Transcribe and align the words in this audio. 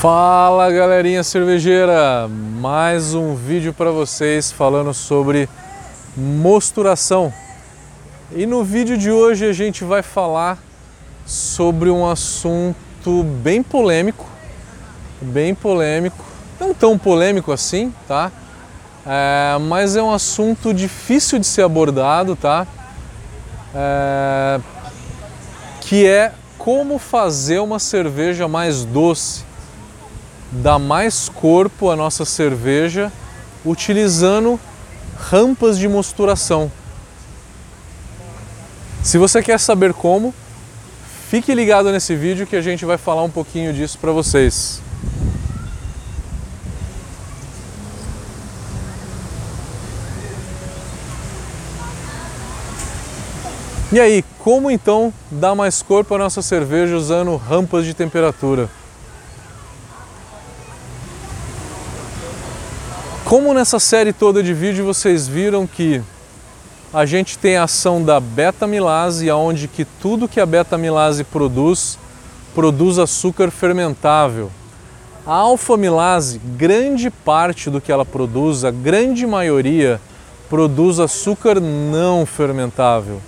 Fala 0.00 0.72
galerinha 0.72 1.22
cervejeira, 1.22 2.26
mais 2.26 3.12
um 3.12 3.34
vídeo 3.34 3.74
para 3.74 3.90
vocês 3.90 4.50
falando 4.50 4.94
sobre 4.94 5.46
mosturação. 6.16 7.30
E 8.32 8.46
no 8.46 8.64
vídeo 8.64 8.96
de 8.96 9.10
hoje 9.10 9.44
a 9.44 9.52
gente 9.52 9.84
vai 9.84 10.00
falar 10.00 10.56
sobre 11.26 11.90
um 11.90 12.08
assunto 12.08 13.22
bem 13.42 13.62
polêmico, 13.62 14.24
bem 15.20 15.54
polêmico, 15.54 16.24
não 16.58 16.72
tão 16.72 16.96
polêmico 16.96 17.52
assim, 17.52 17.92
tá? 18.08 18.32
É, 19.04 19.58
mas 19.58 19.96
é 19.96 20.02
um 20.02 20.14
assunto 20.14 20.72
difícil 20.72 21.38
de 21.38 21.46
ser 21.46 21.60
abordado, 21.60 22.34
tá? 22.34 22.66
É, 23.74 24.60
que 25.82 26.06
é 26.06 26.32
como 26.56 26.98
fazer 26.98 27.58
uma 27.58 27.78
cerveja 27.78 28.48
mais 28.48 28.82
doce 28.82 29.49
dar 30.50 30.78
mais 30.78 31.28
corpo 31.28 31.90
à 31.90 31.96
nossa 31.96 32.24
cerveja 32.24 33.12
utilizando 33.64 34.58
rampas 35.16 35.78
de 35.78 35.88
mosturação. 35.88 36.70
Se 39.02 39.16
você 39.16 39.42
quer 39.42 39.58
saber 39.58 39.92
como, 39.92 40.34
fique 41.28 41.54
ligado 41.54 41.90
nesse 41.92 42.14
vídeo 42.14 42.46
que 42.46 42.56
a 42.56 42.62
gente 42.62 42.84
vai 42.84 42.98
falar 42.98 43.22
um 43.22 43.30
pouquinho 43.30 43.72
disso 43.72 43.98
para 43.98 44.12
vocês. 44.12 44.82
E 53.92 53.98
aí, 53.98 54.24
como 54.38 54.70
então 54.70 55.12
dar 55.30 55.54
mais 55.54 55.82
corpo 55.82 56.14
à 56.14 56.18
nossa 56.18 56.42
cerveja 56.42 56.94
usando 56.94 57.34
rampas 57.36 57.84
de 57.84 57.92
temperatura? 57.92 58.70
Como 63.30 63.54
nessa 63.54 63.78
série 63.78 64.12
toda 64.12 64.42
de 64.42 64.52
vídeo 64.52 64.84
vocês 64.84 65.28
viram 65.28 65.64
que 65.64 66.02
a 66.92 67.06
gente 67.06 67.38
tem 67.38 67.56
a 67.56 67.62
ação 67.62 68.02
da 68.02 68.18
beta-milase, 68.18 69.30
onde 69.30 69.68
que 69.68 69.84
tudo 69.84 70.26
que 70.26 70.40
a 70.40 70.44
beta-milase 70.44 71.22
produz, 71.22 71.96
produz 72.56 72.98
açúcar 72.98 73.52
fermentável. 73.52 74.50
A 75.24 75.32
alfa-milase, 75.32 76.40
grande 76.56 77.08
parte 77.08 77.70
do 77.70 77.80
que 77.80 77.92
ela 77.92 78.04
produz, 78.04 78.64
a 78.64 78.72
grande 78.72 79.24
maioria, 79.28 80.00
produz 80.48 80.98
açúcar 80.98 81.60
não 81.60 82.26
fermentável. 82.26 83.20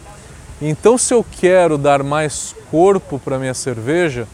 Então, 0.60 0.98
se 0.98 1.14
eu 1.14 1.24
quero 1.30 1.78
dar 1.78 2.02
mais 2.02 2.56
corpo 2.72 3.20
para 3.20 3.38
minha 3.38 3.54
cerveja, 3.54 4.26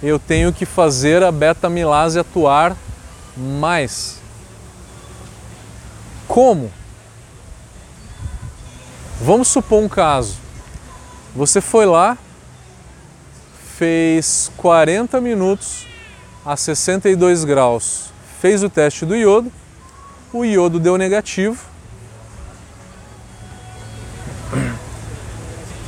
eu 0.00 0.20
tenho 0.20 0.52
que 0.52 0.64
fazer 0.64 1.24
a 1.24 1.32
beta-milase 1.32 2.16
atuar 2.16 2.76
mais. 3.36 4.24
Como? 6.36 6.70
Vamos 9.22 9.48
supor 9.48 9.82
um 9.82 9.88
caso. 9.88 10.36
Você 11.34 11.62
foi 11.62 11.86
lá, 11.86 12.18
fez 13.78 14.52
40 14.58 15.18
minutos 15.18 15.86
a 16.44 16.54
62 16.54 17.42
graus, 17.42 18.10
fez 18.38 18.62
o 18.62 18.68
teste 18.68 19.06
do 19.06 19.16
iodo, 19.16 19.50
o 20.30 20.44
iodo 20.44 20.78
deu 20.78 20.98
negativo. 20.98 21.58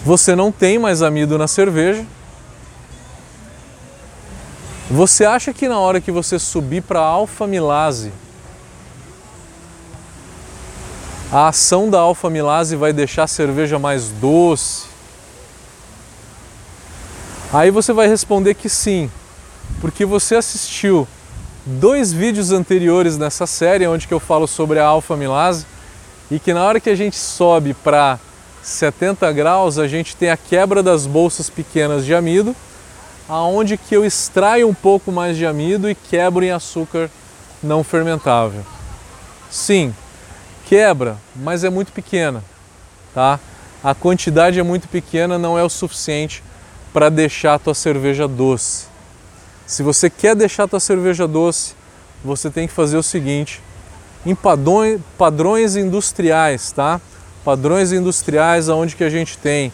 Você 0.03 0.35
não 0.35 0.51
tem 0.51 0.79
mais 0.79 1.03
amido 1.03 1.37
na 1.37 1.47
cerveja. 1.47 2.07
Você 4.91 5.27
acha 5.27 5.53
que 5.53 5.69
na 5.69 5.79
hora 5.79 6.01
que 6.01 6.11
você 6.11 6.39
subir 6.39 6.81
para 6.81 7.01
alfa-milase, 7.01 8.11
a 11.31 11.49
ação 11.49 11.91
da 11.91 12.01
alfa-milase 12.01 12.75
vai 12.75 12.93
deixar 12.93 13.25
a 13.25 13.27
cerveja 13.27 13.79
mais 13.79 14.09
doce? 14.09 14.87
Aí 17.53 17.71
você 17.71 17.93
vai 17.93 18.09
responder 18.09 18.55
que 18.55 18.69
sim, 18.69 19.11
porque 19.81 20.05
você 20.05 20.37
assistiu 20.37 21.07
dois 21.67 22.13
vídeos 22.13 22.51
anteriores 22.51 23.19
nessa 23.19 23.47
série 23.47 23.87
onde 23.87 24.09
que 24.09 24.15
eu 24.15 24.21
falo 24.21 24.47
sobre 24.47 24.79
a 24.79 24.87
alfa-milase 24.87 25.67
e 26.31 26.39
que 26.39 26.55
na 26.55 26.65
hora 26.65 26.81
que 26.81 26.91
a 26.91 26.97
gente 26.97 27.17
sobe 27.17 27.75
para 27.75 28.19
70 28.63 29.31
graus, 29.33 29.79
a 29.79 29.87
gente 29.87 30.17
tem 30.17 30.31
a 30.31 30.37
quebra 30.37 30.83
das 30.83 31.07
bolsas 31.07 31.49
pequenas 31.49 32.05
de 32.05 32.15
amido, 32.15 32.55
aonde 33.29 33.77
que 33.77 33.95
eu 33.95 34.05
extraio 34.05 34.69
um 34.69 34.75
pouco 34.75 35.13
mais 35.13 35.37
de 35.37 35.47
amido 35.47 35.89
e 35.91 35.95
quebro 35.95 36.45
em 36.45 36.51
açúcar 36.51 37.11
não 37.63 37.83
fermentável. 37.83 38.65
Sim, 39.51 39.95
quebra, 40.69 41.17
mas 41.35 41.65
é 41.65 41.71
muito 41.71 41.93
pequena, 41.93 42.45
tá? 43.15 43.41
A 43.83 43.95
quantidade 43.95 44.61
é 44.61 44.63
muito 44.63 44.87
pequena, 44.87 45.39
não 45.39 45.59
é 45.59 45.65
o 45.65 45.69
suficiente 45.71 46.45
para 46.93 47.09
deixar 47.09 47.55
a 47.55 47.59
tua 47.59 47.75
cerveja 47.75 48.29
doce. 48.29 48.87
Se 49.67 49.83
você 49.83 50.11
quer 50.11 50.37
deixar 50.37 50.65
a 50.65 50.69
tua 50.69 50.81
cerveja 50.81 51.27
doce, 51.27 51.75
você 52.23 52.51
tem 52.51 52.69
que 52.69 52.75
fazer 52.75 52.99
o 52.99 53.03
seguinte, 53.03 53.63
em 54.27 54.35
padrões, 54.35 55.01
padrões 55.17 55.75
industriais, 55.75 56.71
tá? 56.71 57.01
Padrões 57.43 57.91
industriais 57.91 58.69
onde 58.69 58.95
que 58.95 59.05
a 59.05 59.11
gente 59.11 59.39
tem 59.39 59.73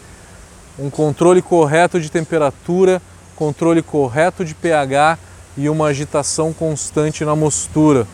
um 0.78 0.90
controle 0.90 1.42
correto 1.42 2.00
de 2.00 2.08
temperatura, 2.08 3.02
controle 3.34 3.82
correto 3.82 4.44
de 4.44 4.54
pH 4.54 5.18
e 5.56 5.68
uma 5.68 5.86
agitação 5.86 6.52
constante 6.52 7.24
na 7.24 7.34
mostura. 7.34 8.06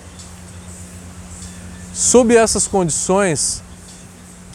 Sob 2.01 2.35
essas 2.35 2.67
condições, 2.67 3.63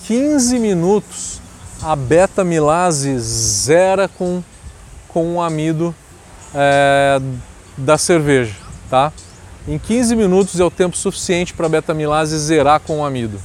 15 0.07 0.57
minutos 0.57 1.39
a 1.79 1.95
beta-milase 1.95 3.19
zera 3.19 4.07
com, 4.07 4.41
com 5.07 5.35
o 5.35 5.41
amido 5.41 5.94
é, 6.56 7.22
da 7.78 8.00
cerveja, 8.00 8.56
tá? 8.89 9.13
Em 9.67 9.78
15 9.78 10.16
minutos 10.16 10.59
é 10.59 10.63
o 10.63 10.72
tempo 10.72 10.97
suficiente 10.97 11.53
para 11.53 11.67
a 11.67 11.69
beta-milase 11.69 12.35
zerar 12.35 12.79
com 12.79 13.01
o 13.01 13.06
amido. 13.06 13.39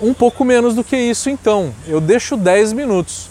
Um 0.00 0.14
pouco 0.14 0.44
menos 0.44 0.76
do 0.76 0.84
que 0.84 0.96
isso 0.96 1.28
então, 1.28 1.74
eu 1.88 2.00
deixo 2.00 2.36
10 2.36 2.72
minutos. 2.72 3.28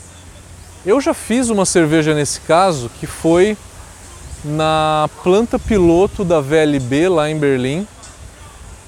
Eu 0.85 0.99
já 0.99 1.13
fiz 1.13 1.47
uma 1.47 1.65
cerveja 1.65 2.13
nesse 2.13 2.41
caso 2.41 2.91
que 2.99 3.07
foi 3.07 3.57
na 4.43 5.09
planta 5.23 5.57
piloto 5.57 6.25
da 6.25 6.41
VLB 6.41 7.07
lá 7.07 7.29
em 7.29 7.39
Berlim, 7.39 7.87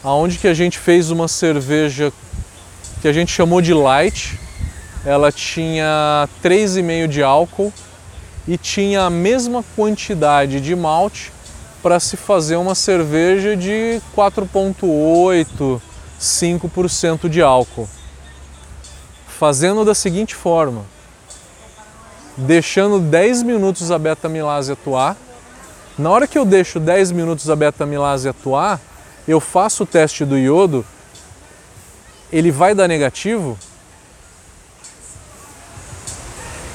aonde 0.03 0.37
que 0.37 0.47
a 0.47 0.53
gente 0.53 0.77
fez 0.77 1.11
uma 1.11 1.27
cerveja 1.27 2.11
que 3.01 3.07
a 3.07 3.13
gente 3.13 3.31
chamou 3.31 3.61
de 3.61 3.73
light. 3.73 4.39
Ela 5.05 5.31
tinha 5.31 6.27
3,5 6.43 7.07
de 7.07 7.23
álcool 7.23 7.73
e 8.47 8.57
tinha 8.57 9.03
a 9.03 9.09
mesma 9.09 9.63
quantidade 9.75 10.59
de 10.59 10.75
malte 10.75 11.31
para 11.81 11.99
se 11.99 12.17
fazer 12.17 12.57
uma 12.57 12.75
cerveja 12.75 13.55
de 13.55 14.01
4,8, 14.15 15.81
5% 16.19 17.29
de 17.29 17.41
álcool. 17.41 17.87
Fazendo 19.27 19.85
da 19.85 19.95
seguinte 19.95 20.35
forma: 20.35 20.83
deixando 22.35 22.99
10 22.99 23.43
minutos 23.43 23.91
a 23.91 23.97
beta-milase 23.97 24.73
atuar. 24.73 25.15
Na 25.97 26.09
hora 26.09 26.27
que 26.27 26.37
eu 26.37 26.45
deixo 26.45 26.79
10 26.79 27.11
minutos 27.11 27.49
a 27.49 27.55
beta-milase 27.55 28.27
atuar, 28.27 28.79
eu 29.29 29.39
faço 29.39 29.83
o 29.83 29.85
teste 29.85 30.25
do 30.25 30.35
iodo, 30.35 30.83
ele 32.31 32.49
vai 32.49 32.73
dar 32.73 32.87
negativo? 32.87 33.59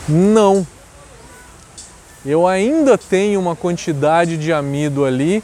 Não. 0.08 0.64
Eu 2.24 2.46
ainda 2.46 2.96
tenho 2.96 3.40
uma 3.40 3.56
quantidade 3.56 4.36
de 4.36 4.52
amido 4.52 5.04
ali 5.04 5.42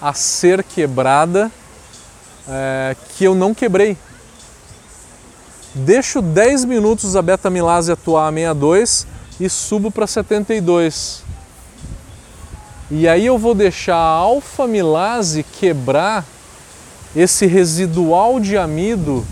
a 0.00 0.14
ser 0.14 0.62
quebrada 0.62 1.50
é, 2.48 2.94
que 3.08 3.24
eu 3.24 3.34
não 3.34 3.52
quebrei. 3.52 3.98
Deixo 5.74 6.22
10 6.22 6.66
minutos 6.66 7.16
a 7.16 7.22
beta-milase 7.22 7.90
atuar 7.90 8.28
a 8.28 8.32
62 8.32 9.08
e 9.40 9.50
subo 9.50 9.90
para 9.90 10.06
72. 10.06 11.24
E 12.92 13.08
aí 13.08 13.26
eu 13.26 13.36
vou 13.36 13.56
deixar 13.56 13.96
a 13.96 14.06
alfa-milase 14.06 15.42
quebrar 15.42 16.24
esse 17.14 17.46
residual 17.46 18.40
de 18.40 18.56
amido 18.56 19.24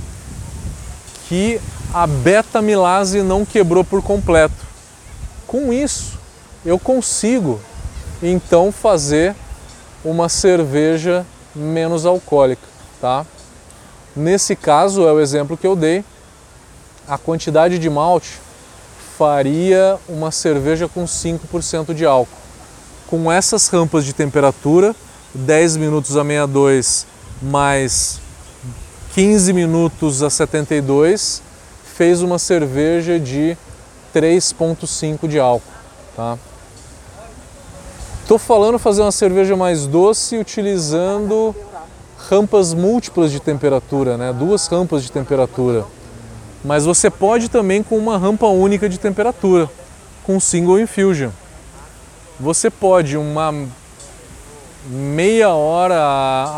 que 1.29 1.61
a 1.93 2.06
beta-milase 2.06 3.23
não 3.23 3.44
quebrou 3.44 3.84
por 3.84 4.02
completo. 4.02 4.55
Com 5.46 5.73
isso, 5.73 6.19
eu 6.64 6.79
consigo 6.79 7.61
então 8.23 8.70
fazer 8.70 9.34
uma 10.05 10.29
cerveja 10.29 11.26
menos 11.55 12.06
alcoólica, 12.06 12.62
tá? 13.00 13.26
Nesse 14.14 14.55
caso, 14.55 15.06
é 15.06 15.12
o 15.12 15.20
exemplo 15.20 15.56
que 15.56 15.67
eu 15.67 15.75
dei, 15.75 16.05
a 17.06 17.19
quantidade 17.19 17.78
de 17.78 17.90
malte 17.90 18.38
faria 19.19 19.99
uma 20.08 20.31
cerveja 20.31 20.88
com 20.88 21.05
5% 21.05 21.94
de 21.94 22.05
álcool. 22.05 22.43
com 23.08 23.31
essas 23.31 23.69
rampas 23.69 24.06
de 24.06 24.14
temperatura, 24.14 24.96
10 25.35 25.76
minutos 25.76 26.17
a 26.17 26.25
62 26.25 27.06
mais 27.43 28.21
15 29.15 29.53
minutos 29.53 30.23
a 30.23 30.31
72, 30.31 31.43
fez 31.97 32.23
uma 32.23 32.39
cerveja 32.39 33.19
de 33.19 33.56
3,5 34.15 35.29
de 35.29 35.39
álcool. 35.39 35.73
Tá? 36.17 36.39
Tô 38.27 38.39
falando 38.39 38.79
fazer 38.79 39.03
uma 39.03 39.12
cerveja 39.12 39.56
mais 39.56 39.87
doce 39.87 40.39
utilizando 40.39 41.55
rampas 42.31 42.73
múltiplas 42.73 43.33
de 43.33 43.41
temperatura, 43.41 44.17
né? 44.17 44.33
duas 44.33 44.67
rampas 44.69 45.03
de 45.03 45.11
temperatura. 45.11 45.85
Mas 46.65 46.85
você 46.85 47.11
pode 47.11 47.49
também 47.49 47.83
com 47.83 47.99
uma 47.99 48.17
rampa 48.17 48.47
única 48.47 48.88
de 48.88 48.99
temperatura, 48.99 49.69
com 50.23 50.38
single 50.38 50.79
infusion. 50.79 51.31
Você 52.38 52.71
pode 52.71 53.17
uma 53.17 53.53
meia 54.87 55.50
hora 55.50 55.96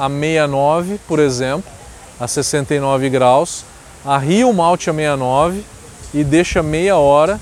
a 0.01 0.09
69, 0.09 1.01
por 1.07 1.19
exemplo, 1.19 1.71
a 2.19 2.27
69 2.27 3.11
graus, 3.11 3.65
arria 4.05 4.47
o 4.47 4.53
malte 4.53 4.89
a 4.89 4.93
69 4.93 5.65
e 6.13 6.25
deixa 6.25 6.63
meia 6.63 6.97
hora 6.97 7.41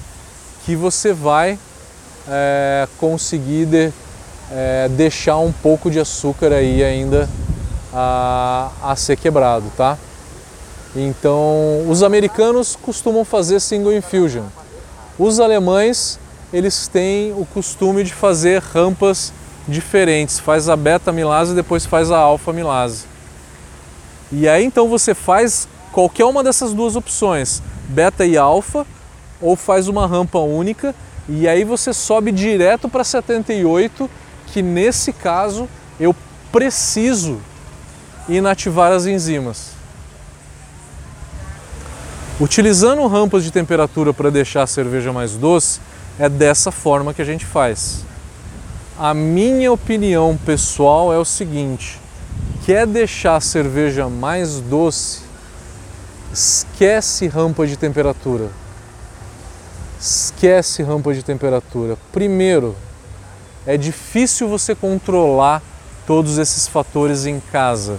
que 0.64 0.74
você 0.74 1.12
vai 1.12 1.58
é, 2.28 2.88
conseguir 2.98 3.66
de, 3.66 3.92
é, 4.50 4.88
deixar 4.88 5.38
um 5.38 5.52
pouco 5.52 5.90
de 5.90 6.00
açúcar 6.00 6.52
aí 6.52 6.82
ainda 6.82 7.28
a, 7.92 8.70
a 8.82 8.96
ser 8.96 9.16
quebrado, 9.16 9.70
tá? 9.76 9.98
Então, 10.94 11.84
os 11.88 12.02
americanos 12.02 12.76
costumam 12.76 13.24
fazer 13.24 13.60
single 13.60 13.92
infusion. 13.92 14.44
Os 15.18 15.40
alemães, 15.40 16.18
eles 16.52 16.86
têm 16.86 17.32
o 17.32 17.46
costume 17.46 18.04
de 18.04 18.12
fazer 18.12 18.60
rampas 18.60 19.32
diferentes. 19.66 20.38
Faz 20.38 20.68
a 20.68 20.76
beta 20.76 21.10
amilase 21.10 21.52
e 21.52 21.56
depois 21.56 21.86
faz 21.86 22.10
a 22.10 22.18
alfa 22.18 22.50
amilase. 22.50 23.04
E 24.30 24.48
aí 24.48 24.64
então 24.64 24.88
você 24.88 25.14
faz 25.14 25.68
qualquer 25.92 26.24
uma 26.24 26.42
dessas 26.42 26.72
duas 26.72 26.96
opções, 26.96 27.62
beta 27.88 28.24
e 28.24 28.36
alfa, 28.36 28.86
ou 29.40 29.56
faz 29.56 29.88
uma 29.88 30.06
rampa 30.06 30.38
única 30.38 30.94
e 31.28 31.46
aí 31.46 31.64
você 31.64 31.92
sobe 31.92 32.32
direto 32.32 32.88
para 32.88 33.04
78, 33.04 34.10
que 34.48 34.60
nesse 34.60 35.12
caso 35.12 35.68
eu 36.00 36.14
preciso 36.50 37.40
inativar 38.28 38.92
as 38.92 39.06
enzimas. 39.06 39.70
Utilizando 42.40 43.06
rampas 43.06 43.44
de 43.44 43.52
temperatura 43.52 44.12
para 44.12 44.30
deixar 44.30 44.62
a 44.62 44.66
cerveja 44.66 45.12
mais 45.12 45.36
doce, 45.36 45.80
é 46.18 46.28
dessa 46.28 46.72
forma 46.72 47.14
que 47.14 47.22
a 47.22 47.24
gente 47.24 47.46
faz. 47.46 48.04
A 49.04 49.14
minha 49.14 49.72
opinião 49.72 50.38
pessoal 50.46 51.12
é 51.12 51.18
o 51.18 51.24
seguinte: 51.24 51.98
quer 52.64 52.86
deixar 52.86 53.34
a 53.34 53.40
cerveja 53.40 54.08
mais 54.08 54.60
doce, 54.60 55.22
esquece 56.32 57.26
rampa 57.26 57.66
de 57.66 57.76
temperatura. 57.76 58.48
Esquece 60.00 60.84
rampa 60.84 61.12
de 61.12 61.24
temperatura. 61.24 61.98
Primeiro, 62.12 62.76
é 63.66 63.76
difícil 63.76 64.46
você 64.46 64.72
controlar 64.72 65.60
todos 66.06 66.38
esses 66.38 66.68
fatores 66.68 67.26
em 67.26 67.40
casa. 67.40 67.98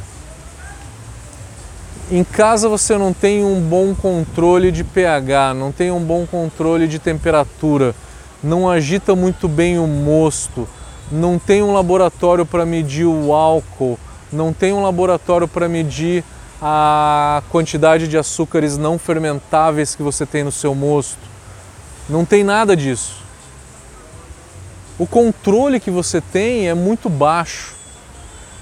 Em 2.09 2.23
casa 2.23 2.69
você 2.69 2.97
não 2.97 3.11
tem 3.11 3.43
um 3.43 3.59
bom 3.59 3.93
controle 3.93 4.71
de 4.71 4.85
pH, 4.85 5.53
não 5.53 5.69
tem 5.69 5.91
um 5.91 6.01
bom 6.01 6.25
controle 6.25 6.87
de 6.87 6.97
temperatura, 6.97 7.93
não 8.41 8.69
agita 8.69 9.13
muito 9.13 9.49
bem 9.49 9.77
o 9.77 9.85
mosto, 9.85 10.65
não 11.13 11.37
tem 11.37 11.61
um 11.61 11.71
laboratório 11.71 12.45
para 12.45 12.65
medir 12.65 13.05
o 13.05 13.33
álcool, 13.33 13.99
não 14.31 14.51
tem 14.51 14.73
um 14.73 14.81
laboratório 14.81 15.47
para 15.47 15.69
medir 15.69 16.23
a 16.59 17.43
quantidade 17.51 18.07
de 18.07 18.17
açúcares 18.17 18.77
não 18.77 18.97
fermentáveis 18.97 19.93
que 19.95 20.01
você 20.01 20.25
tem 20.25 20.43
no 20.43 20.51
seu 20.51 20.73
mosto. 20.73 21.19
Não 22.09 22.25
tem 22.25 22.43
nada 22.43 22.75
disso. 22.75 23.21
O 24.97 25.05
controle 25.05 25.79
que 25.79 25.91
você 25.91 26.19
tem 26.19 26.67
é 26.67 26.73
muito 26.73 27.09
baixo. 27.09 27.75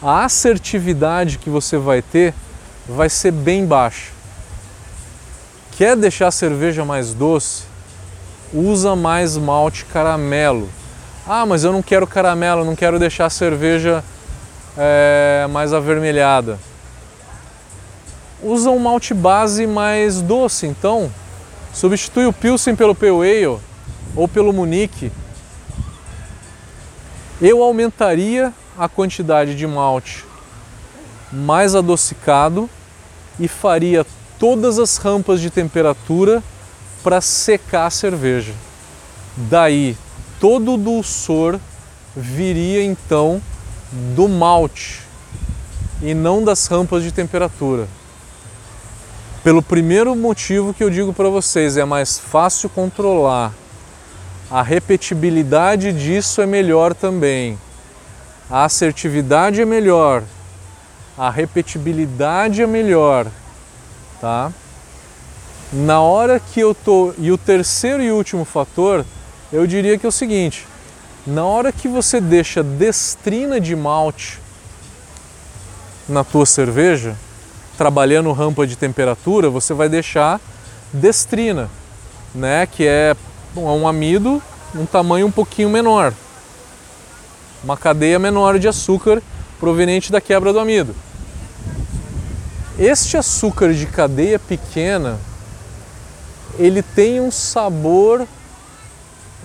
A 0.01 0.25
assertividade 0.25 1.38
que 1.38 1.50
você 1.50 1.77
vai 1.77 2.01
ter 2.01 2.33
vai 2.88 3.09
ser 3.09 3.31
bem 3.31 3.65
baixa. 3.65 4.12
Quer 5.77 5.95
deixar 5.95 6.27
a 6.27 6.31
cerveja 6.31 6.83
mais 6.83 7.13
doce? 7.13 7.63
Usa 8.53 8.95
mais 8.95 9.38
malte 9.38 9.86
caramelo. 9.86 10.69
Ah, 11.27 11.45
mas 11.45 11.63
eu 11.63 11.71
não 11.71 11.81
quero 11.81 12.07
caramelo, 12.07 12.65
não 12.65 12.75
quero 12.75 12.97
deixar 12.97 13.25
a 13.25 13.29
cerveja 13.29 14.03
é, 14.77 15.47
mais 15.51 15.73
avermelhada. 15.73 16.59
Usa 18.41 18.71
um 18.71 18.79
malte 18.79 19.13
base 19.13 19.68
mais 19.68 20.21
doce, 20.21 20.65
então. 20.65 21.12
Substitui 21.73 22.25
o 22.25 22.33
Pilsen 22.33 22.75
pelo 22.75 22.95
Pale 22.95 23.12
Ale 23.12 23.59
ou 24.15 24.27
pelo 24.27 24.51
Munique. 24.51 25.12
Eu 27.39 27.62
aumentaria 27.63 28.51
a 28.77 28.89
quantidade 28.89 29.56
de 29.56 29.67
malte 29.67 30.25
mais 31.31 31.75
adocicado 31.75 32.69
e 33.39 33.47
faria 33.47 34.06
todas 34.39 34.79
as 34.79 34.97
rampas 34.97 35.39
de 35.39 35.50
temperatura 35.50 36.44
para 37.03 37.21
secar 37.21 37.85
a 37.85 37.89
cerveja. 37.89 38.53
Daí 39.38 39.95
todo 40.41 40.73
o 40.73 40.77
dulçor 40.77 41.59
viria 42.17 42.83
então 42.83 43.39
do 44.15 44.27
malte 44.27 45.01
e 46.01 46.15
não 46.15 46.43
das 46.43 46.65
rampas 46.65 47.03
de 47.03 47.11
temperatura. 47.11 47.88
Pelo 49.43 49.61
primeiro 49.61 50.15
motivo 50.15 50.73
que 50.73 50.83
eu 50.83 50.89
digo 50.89 51.13
para 51.13 51.29
vocês, 51.29 51.77
é 51.77 51.85
mais 51.85 52.17
fácil 52.17 52.69
controlar. 52.69 53.53
A 54.49 54.63
repetibilidade 54.63 55.93
disso 55.93 56.41
é 56.41 56.47
melhor 56.47 56.95
também. 56.95 57.57
A 58.49 58.65
assertividade 58.65 59.61
é 59.61 59.65
melhor. 59.65 60.23
A 61.15 61.29
repetibilidade 61.29 62.63
é 62.63 62.67
melhor, 62.67 63.27
tá? 64.19 64.51
Na 65.71 66.01
hora 66.01 66.39
que 66.39 66.59
eu 66.59 66.73
tô 66.73 67.13
e 67.19 67.31
o 67.31 67.38
terceiro 67.38 68.01
e 68.01 68.11
último 68.11 68.43
fator, 68.43 69.05
eu 69.51 69.68
diria 69.68 69.98
que 69.98 70.06
é 70.06 70.09
o 70.09 70.12
seguinte: 70.12 70.68
na 71.25 71.44
hora 71.44 71.71
que 71.71 71.88
você 71.88 72.21
deixa 72.21 72.63
destrina 72.63 73.60
de 73.60 73.75
malte 73.75 74.39
na 76.08 76.24
tua 76.24 76.46
cerveja, 76.46 77.15
trabalhando 77.77 78.31
rampa 78.31 78.65
de 78.65 78.75
temperatura, 78.75 79.50
você 79.50 79.74
vai 79.74 79.89
deixar 79.89 80.39
destrina, 80.93 81.70
né, 82.34 82.65
que 82.65 82.86
é 82.86 83.15
um 83.55 83.88
amido 83.88 84.41
um 84.75 84.86
tamanho 84.86 85.27
um 85.27 85.31
pouquinho 85.31 85.70
menor. 85.70 86.13
Uma 87.63 87.77
cadeia 87.77 88.17
menor 88.17 88.58
de 88.58 88.67
açúcar 88.67 89.22
proveniente 89.60 90.12
da 90.12 90.22
quebra 90.22 90.51
do 90.51 90.60
amido. 90.60 90.96
Este 92.79 93.17
açúcar 93.17 93.74
de 93.74 93.86
cadeia 93.86 94.39
pequena, 94.39 95.20
ele 96.58 96.81
tem 96.81 97.20
um 97.20 97.29
sabor 97.29 98.25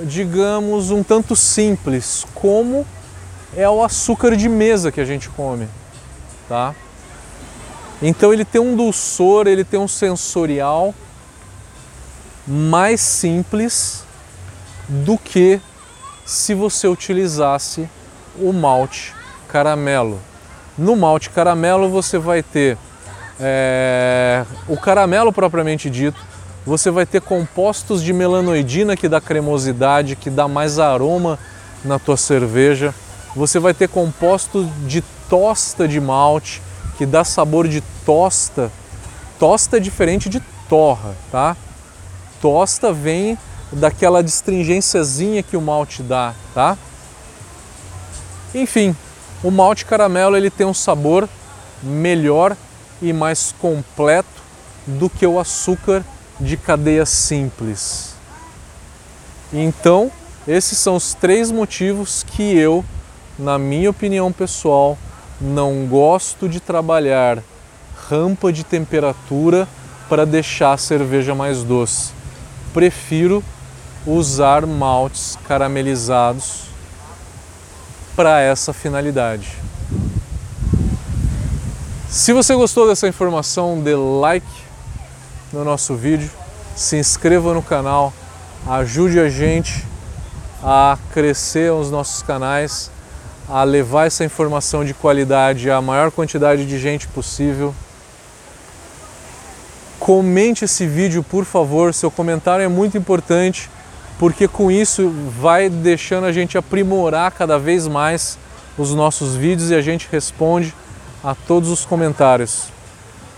digamos, 0.01 0.91
um 0.91 1.03
tanto 1.03 1.35
simples, 1.35 2.27
como 2.35 2.87
é 3.57 3.69
o 3.69 3.83
açúcar 3.83 4.37
de 4.37 4.49
mesa 4.49 4.93
que 4.93 5.01
a 5.01 5.05
gente 5.05 5.29
come, 5.31 5.69
tá? 6.49 6.75
Então 8.03 8.33
ele 8.33 8.45
tem 8.45 8.61
um 8.61 8.77
dulçor, 8.77 9.47
ele 9.47 9.65
tem 9.65 9.81
um 9.81 9.89
sensorial 9.89 10.95
mais 12.47 13.01
simples 13.01 14.05
do 14.89 15.17
que 15.17 15.61
se 16.25 16.55
você 16.55 16.87
utilizasse 16.87 17.89
o 18.39 18.53
malte 18.53 19.15
caramelo. 19.49 20.21
No 20.77 20.95
malte 20.95 21.31
caramelo 21.31 21.89
você 21.89 22.19
vai 22.19 22.43
ter 22.43 22.77
é, 23.41 24.45
o 24.69 24.77
caramelo 24.77 25.33
propriamente 25.33 25.89
dito, 25.89 26.21
você 26.67 26.91
vai 26.91 27.07
ter 27.07 27.21
compostos 27.21 28.03
de 28.03 28.13
melanoidina 28.13 28.97
que 28.97 29.09
dá 29.09 29.21
cremosidade, 29.21 30.17
que 30.17 30.29
dá 30.29 30.49
mais 30.49 30.81
aroma 30.81 31.39
na 31.85 31.97
tua 31.97 32.17
cerveja. 32.17 32.93
Você 33.37 33.61
vai 33.61 33.73
ter 33.73 33.89
composto 33.89 34.65
de 34.85 35.01
tosta 35.31 35.87
de 35.87 36.01
malte, 36.01 36.61
que 36.99 37.07
dá 37.07 37.23
sabor 37.23 37.69
de 37.69 37.81
tosta. 38.05 38.73
Tosta 39.39 39.77
é 39.77 39.81
diferente 39.81 40.29
de 40.29 40.41
torra, 40.69 41.15
tá? 41.31 41.57
Tosta 42.43 42.93
vem 42.93 43.39
daquela 43.71 44.23
distringênciazinha 44.23 45.45
que 45.45 45.57
o 45.57 45.61
malte 45.61 46.03
dá, 46.03 46.35
tá? 46.53 46.77
Enfim, 48.53 48.97
o 49.41 49.53
malte 49.53 49.85
caramelo 49.85 50.37
ele 50.37 50.51
tem 50.51 50.67
um 50.67 50.75
sabor 50.75 51.29
melhor 51.81 52.57
e 53.01 53.13
mais 53.13 53.55
completo 53.61 54.29
do 54.85 55.09
que 55.09 55.27
o 55.27 55.39
açúcar 55.39 56.03
de 56.41 56.57
cadeia 56.57 57.07
simples. 57.07 58.15
Então, 59.53 60.11
esses 60.47 60.79
são 60.79 60.97
os 60.97 61.15
três 61.15 61.51
motivos 61.51 62.23
que 62.23 62.57
eu 62.57 62.85
na 63.39 63.59
minha 63.59 63.91
opinião 63.91 64.33
pessoal, 64.33 64.97
não 65.41 65.87
gosto 65.87 66.49
de 66.49 66.59
trabalhar 66.59 67.43
rampa 68.09 68.53
de 68.53 68.65
temperatura 68.65 69.69
para 70.09 70.25
deixar 70.25 70.73
a 70.73 70.79
cerveja 70.79 71.35
mais 71.35 71.63
doce. 71.63 72.13
Prefiro 72.73 73.45
usar 74.07 74.67
maltes 74.67 75.37
caramelizados 75.47 76.67
para 78.15 78.41
essa 78.41 78.73
finalidade. 78.73 79.53
Se 82.09 82.33
você 82.33 82.55
gostou 82.55 82.87
dessa 82.87 83.07
informação, 83.07 83.81
dê 83.83 83.95
like 83.95 84.47
no 85.57 85.65
nosso 85.65 85.95
vídeo, 85.95 86.31
se 86.75 86.97
inscreva 86.97 87.55
no 87.55 87.63
canal, 87.63 88.13
ajude 88.69 89.19
a 89.19 89.31
gente 89.31 89.85
a 90.63 90.99
crescer 91.13 91.73
os 91.73 91.91
nossos 91.91 92.23
canais, 92.23 92.91
a 93.49 93.63
levar 93.63 94.07
essa 94.07 94.25
informação 94.25 94.85
de 94.85 94.93
qualidade 94.93 95.71
à 95.71 95.81
maior 95.81 96.11
quantidade 96.11 96.67
de 96.67 96.79
gente 96.79 97.09
possível. 97.09 97.75
Comente 99.99 100.67
esse 100.67 100.87
vídeo, 100.87 101.23
por 101.23 101.45
favor, 101.45 101.95
seu 101.95 102.11
comentário 102.11 102.63
é 102.63 102.69
muito 102.69 102.99
importante, 102.99 103.71
porque 104.19 104.47
com 104.47 104.71
isso 104.71 105.11
vai 105.41 105.71
deixando 105.71 106.27
a 106.27 106.33
gente 106.33 106.59
aprimorar 106.59 107.33
cada 107.33 107.59
vez 107.59 107.87
mais 107.89 108.39
os 108.77 108.93
nossos 108.93 109.35
vídeos 109.35 109.71
e 109.71 109.75
a 109.75 109.81
gente 109.81 110.07
responde 110.13 110.75
a 111.25 111.35
todos 111.35 111.71
os 111.71 111.87
comentários. 111.87 112.76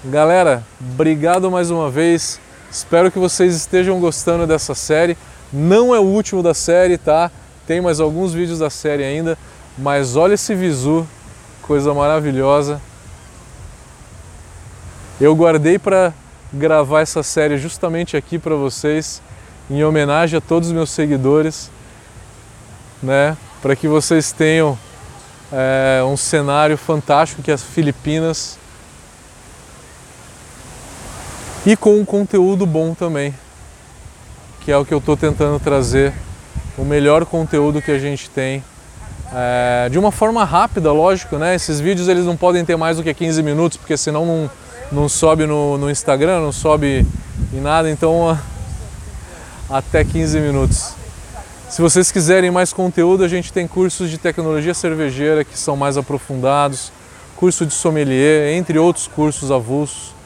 Galera, 0.04 0.62
obrigado 0.80 1.50
mais 1.50 1.72
uma 1.72 1.90
vez. 1.90 2.40
Espero 2.70 3.10
que 3.10 3.18
vocês 3.18 3.56
estejam 3.56 3.98
gostando 3.98 4.46
dessa 4.46 4.72
série. 4.72 5.18
Não 5.52 5.92
é 5.92 5.98
o 5.98 6.04
último 6.04 6.40
da 6.40 6.54
série, 6.54 6.96
tá? 6.96 7.32
Tem 7.66 7.80
mais 7.80 7.98
alguns 7.98 8.32
vídeos 8.32 8.60
da 8.60 8.70
série 8.70 9.02
ainda, 9.02 9.36
mas 9.76 10.14
olha 10.14 10.34
esse 10.34 10.54
visu, 10.54 11.04
coisa 11.62 11.92
maravilhosa. 11.92 12.80
Eu 15.20 15.34
guardei 15.34 15.80
para 15.80 16.14
gravar 16.52 17.00
essa 17.00 17.24
série 17.24 17.58
justamente 17.58 18.16
aqui 18.16 18.38
para 18.38 18.54
vocês, 18.54 19.20
em 19.68 19.82
homenagem 19.82 20.38
a 20.38 20.40
todos 20.40 20.68
os 20.68 20.74
meus 20.74 20.90
seguidores, 20.90 21.72
né? 23.02 23.36
Para 23.60 23.74
que 23.74 23.88
vocês 23.88 24.30
tenham 24.30 24.78
é, 25.52 26.04
um 26.04 26.16
cenário 26.16 26.78
fantástico 26.78 27.42
que 27.42 27.50
é 27.50 27.54
as 27.54 27.64
Filipinas 27.64 28.58
e 31.66 31.76
com 31.76 31.96
um 31.96 32.04
conteúdo 32.04 32.64
bom 32.64 32.94
também, 32.94 33.34
que 34.60 34.72
é 34.72 34.76
o 34.76 34.84
que 34.84 34.94
eu 34.94 34.98
estou 34.98 35.16
tentando 35.16 35.58
trazer, 35.58 36.12
o 36.76 36.84
melhor 36.84 37.26
conteúdo 37.26 37.82
que 37.82 37.90
a 37.90 37.98
gente 37.98 38.30
tem, 38.30 38.62
é, 39.32 39.88
de 39.90 39.98
uma 39.98 40.10
forma 40.10 40.44
rápida, 40.44 40.92
lógico, 40.92 41.36
né? 41.36 41.54
Esses 41.54 41.80
vídeos 41.80 42.08
eles 42.08 42.24
não 42.24 42.36
podem 42.36 42.64
ter 42.64 42.76
mais 42.76 42.96
do 42.96 43.02
que 43.02 43.12
15 43.12 43.42
minutos, 43.42 43.76
porque 43.76 43.96
senão 43.96 44.24
não, 44.24 44.50
não 44.90 45.08
sobe 45.08 45.46
no, 45.46 45.76
no 45.76 45.90
Instagram, 45.90 46.40
não 46.40 46.52
sobe 46.52 47.06
em 47.52 47.60
nada, 47.60 47.90
então 47.90 48.38
até 49.68 50.04
15 50.04 50.40
minutos. 50.40 50.94
Se 51.68 51.82
vocês 51.82 52.10
quiserem 52.10 52.50
mais 52.50 52.72
conteúdo, 52.72 53.22
a 53.22 53.28
gente 53.28 53.52
tem 53.52 53.68
cursos 53.68 54.08
de 54.08 54.16
tecnologia 54.16 54.72
cervejeira 54.72 55.44
que 55.44 55.58
são 55.58 55.76
mais 55.76 55.98
aprofundados, 55.98 56.90
curso 57.36 57.66
de 57.66 57.74
sommelier, 57.74 58.54
entre 58.54 58.78
outros 58.78 59.06
cursos 59.06 59.50
avulsos. 59.50 60.17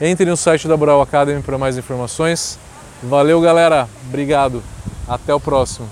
Entre 0.00 0.26
no 0.26 0.36
site 0.36 0.66
da 0.66 0.76
Brau 0.76 1.00
Academy 1.00 1.42
para 1.42 1.56
mais 1.56 1.78
informações. 1.78 2.58
Valeu, 3.02 3.40
galera. 3.40 3.88
Obrigado. 4.08 4.62
Até 5.06 5.32
o 5.34 5.38
próximo. 5.38 5.88